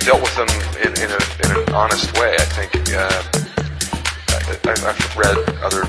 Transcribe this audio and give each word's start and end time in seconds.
we've 0.00 0.06
dealt 0.06 0.22
with 0.22 0.36
them 0.36 0.48
in, 0.80 0.92
in, 1.02 1.10
a, 1.10 1.20
in 1.44 1.50
an 1.60 1.74
honest 1.74 2.18
way. 2.18 2.34
I 2.34 2.44
think 2.56 2.72
uh, 2.96 3.22
I, 4.64 4.88
I've 4.88 5.16
read 5.16 5.36
other 5.60 5.84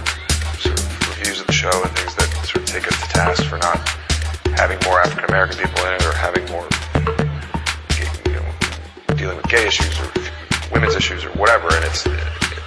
sort 0.59 0.79
of 0.79 1.17
reviews 1.17 1.39
of 1.39 1.47
the 1.47 1.53
show 1.53 1.71
and 1.71 1.91
things 1.95 2.15
that 2.15 2.27
sort 2.43 2.57
of 2.57 2.65
take 2.65 2.87
us 2.87 2.99
to 3.01 3.07
task 3.07 3.43
for 3.45 3.57
not 3.57 3.77
having 4.57 4.79
more 4.85 4.99
African 4.99 5.25
American 5.29 5.57
people 5.57 5.85
in 5.85 5.93
it 5.93 6.05
or 6.05 6.13
having 6.13 6.43
more 6.51 6.67
you 8.27 8.35
know, 8.35 9.15
dealing 9.15 9.37
with 9.37 9.47
gay 9.47 9.65
issues 9.65 9.97
or 9.99 10.11
women's 10.73 10.95
issues 10.95 11.23
or 11.23 11.31
whatever. 11.39 11.67
And 11.71 11.85
it's 11.85 12.05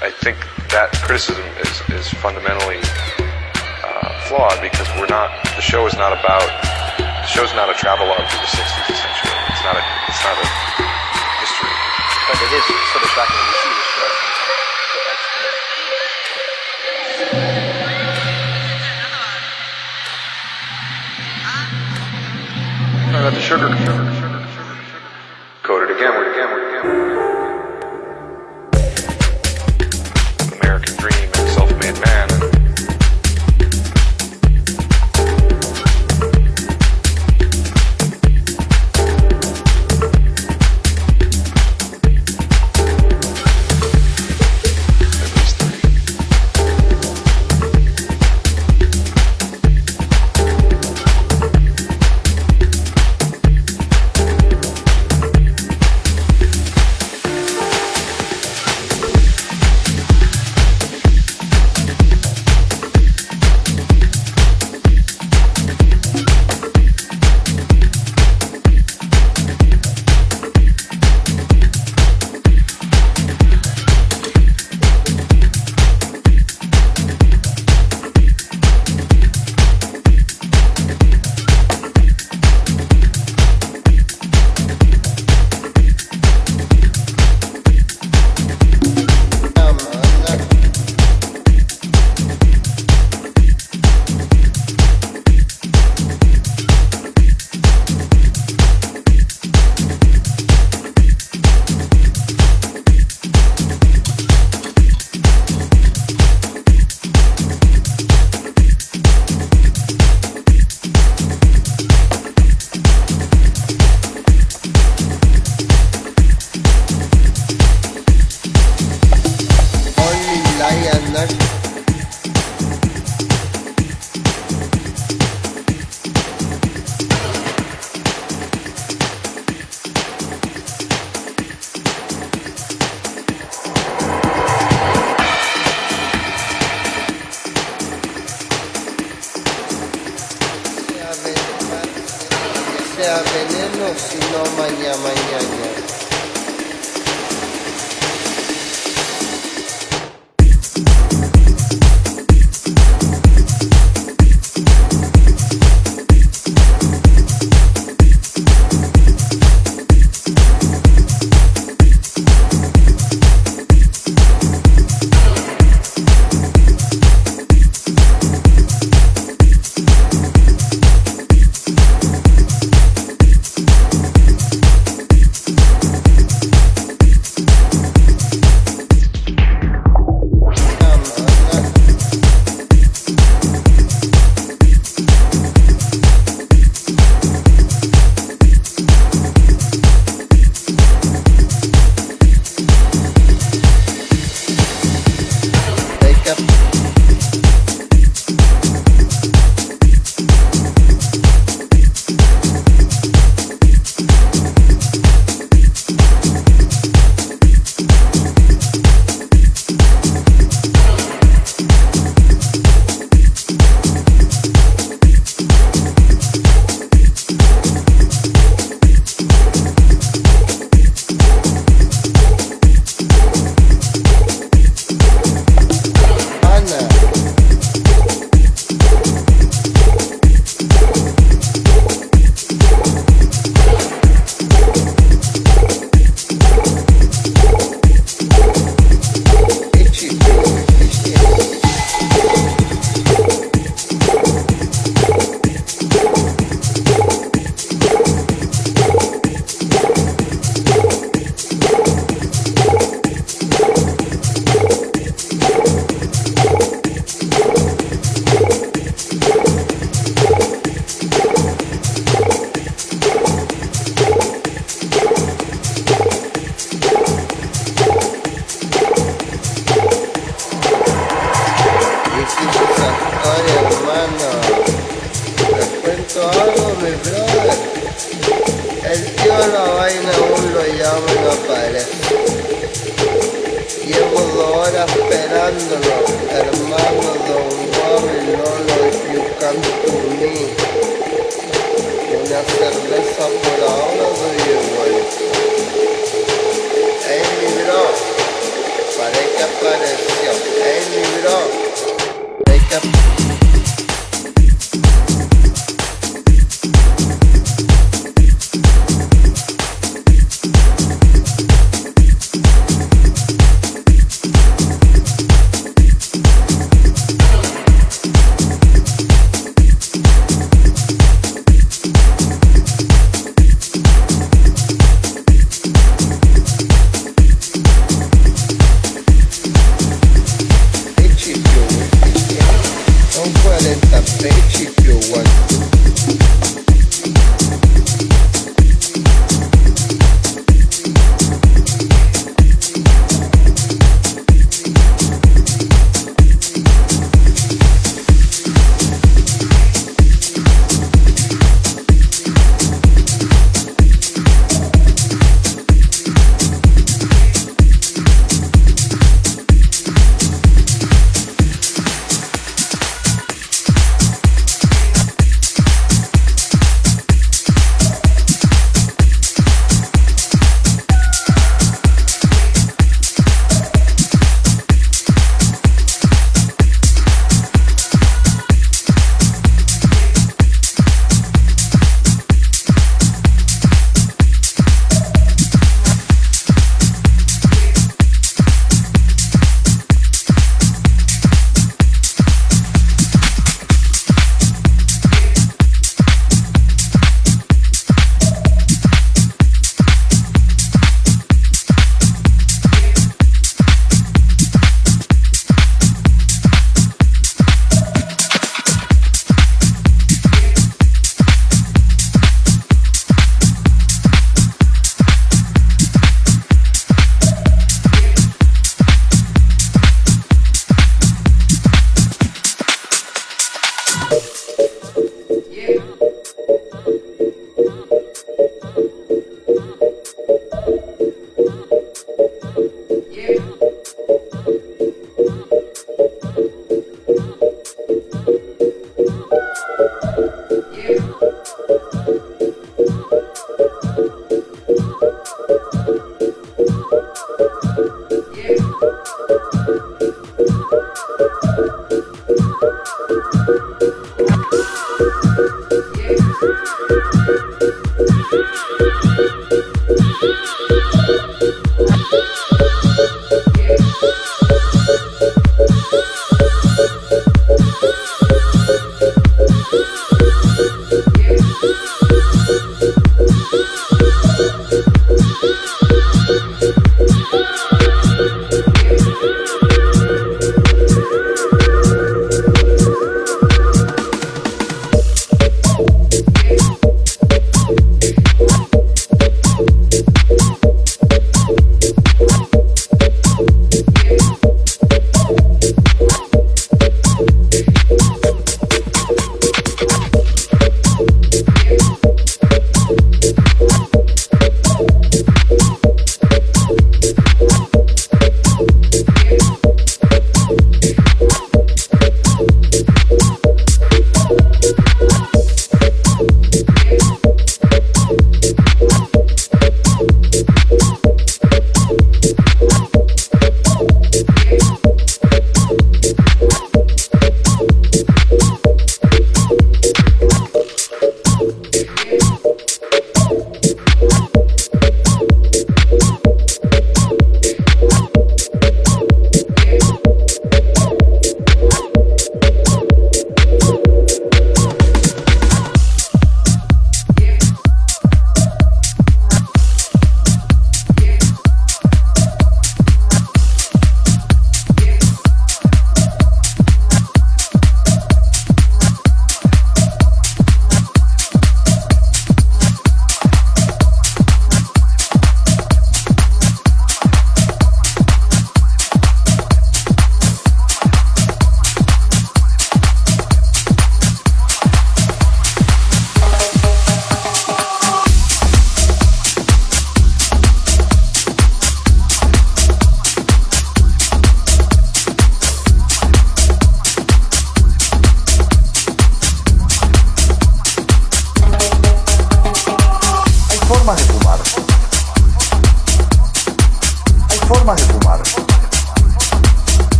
I 0.00 0.10
think 0.24 0.38
that 0.70 0.92
criticism 1.04 1.44
is, 1.60 1.82
is 1.90 2.08
fundamentally 2.20 2.80
uh, 3.84 4.08
flawed 4.28 4.60
because 4.62 4.88
we're 4.96 5.12
not 5.12 5.28
the 5.56 5.62
show 5.62 5.86
is 5.86 5.94
not 5.94 6.12
about 6.12 6.46
the 6.96 7.26
show's 7.26 7.52
not 7.54 7.68
a 7.68 7.74
travelogue 7.74 8.03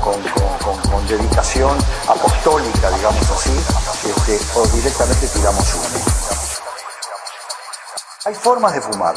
con, 0.00 0.14
con, 0.64 0.90
con, 0.90 1.06
dedicación 1.08 1.76
apostólica, 2.08 2.90
digamos 2.90 3.30
así, 3.30 3.56
este, 4.04 4.38
o 4.58 4.66
directamente 4.68 5.26
tiramos 5.28 5.74
humo. 5.74 6.04
Hay 8.24 8.34
formas 8.34 8.74
de 8.74 8.80
fumar. 8.80 9.14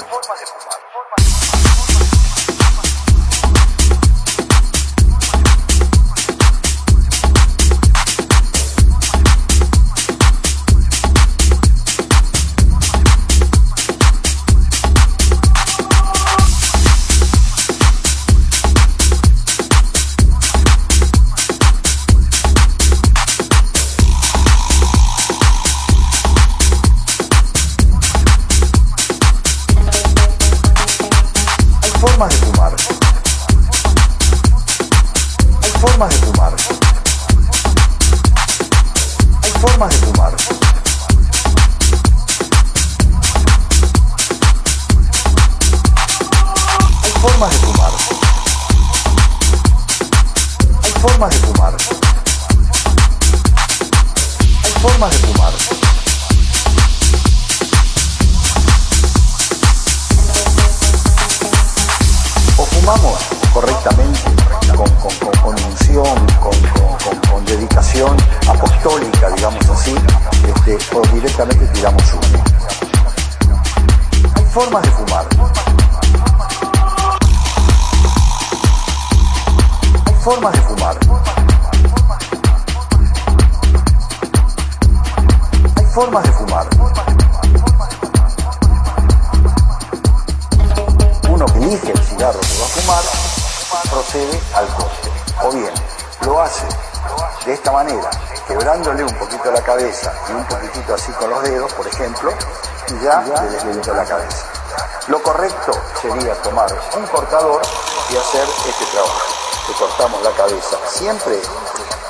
un 106.98 107.08
cortador 107.08 107.62
y 108.12 108.18
hacer 108.18 108.48
este 108.68 108.86
trabajo. 108.86 109.22
Te 109.68 109.74
cortamos 109.74 110.22
la 110.24 110.32
cabeza. 110.32 110.78
Siempre 110.88 111.42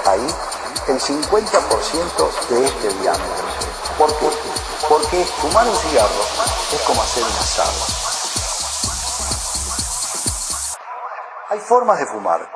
ahí 0.06 0.28
el 0.88 1.00
50% 1.00 2.50
de 2.50 2.66
este 2.66 2.88
diámetro. 3.00 3.46
¿Por 3.98 4.10
qué? 4.18 4.30
Porque 4.90 5.26
fumar 5.40 5.68
un 5.68 5.76
cigarro 5.76 6.24
es 6.74 6.82
como 6.82 7.02
hacer 7.02 7.24
un 7.24 7.30
asado. 7.32 7.72
Hay 11.50 11.60
formas 11.60 12.00
de 12.00 12.06
fumar. 12.08 12.50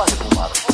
mais 0.00 0.14
fumado. 0.14 0.69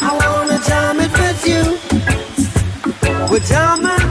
i 0.00 0.10
want 0.20 0.48
to 0.48 0.58
time 0.70 1.00
We're 3.30 3.40
diamond. 3.40 4.03